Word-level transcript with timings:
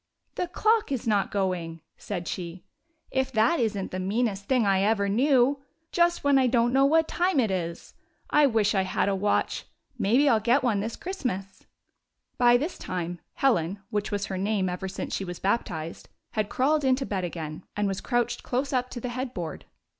"The 0.35 0.47
clock 0.47 0.91
is 0.91 1.05
not 1.07 1.29
going!" 1.29 1.81
said 1.95 2.27
she." 2.27 2.63
If 3.11 3.31
that 3.33 3.59
isn't 3.59 3.91
the 3.91 3.99
meanest 3.99 4.45
thing 4.45 4.65
I 4.65 4.81
ever 4.81 5.07
knew! 5.07 5.61
Just 5.91 6.23
when 6.23 6.39
I 6.39 6.47
don't 6.47 6.73
know 6.73 6.85
what 6.85 7.07
time 7.07 7.39
it 7.39 7.51
is! 7.51 7.93
I 8.27 8.47
wish 8.47 8.73
I 8.73 8.81
34 8.81 8.81
HOME 8.81 8.87
OF 8.87 8.89
HELEN 8.89 8.89
AND 8.89 8.89
CHRISTOPHER 8.89 8.99
had 8.99 9.09
a 9.09 9.21
watch. 9.21 9.65
Maybe 9.99 10.27
I 10.29 10.33
'll 10.35 10.39
get 10.39 10.63
one 10.63 10.79
this 10.79 10.95
Christ 10.95 11.23
mas." 11.25 11.65
By 12.39 12.57
this 12.57 12.79
time 12.79 13.19
Helen— 13.35 13.79
which 13.91 14.09
was 14.09 14.25
her 14.25 14.39
name 14.39 14.69
ever 14.69 14.87
since 14.87 15.13
she 15.15 15.23
was 15.23 15.37
baptized— 15.37 16.09
had 16.31 16.49
crawled 16.49 16.83
into 16.83 17.05
bed 17.05 17.23
again, 17.23 17.63
and 17.77 17.87
was 17.87 18.01
crouched 18.01 18.41
close 18.41 18.73
up 18.73 18.89
to 18.89 18.99
the 18.99 19.09
headboard. 19.09 19.65